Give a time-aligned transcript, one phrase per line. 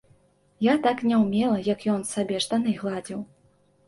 [0.67, 3.21] Я так не ўмела, як ён сабе штаны гладзіў.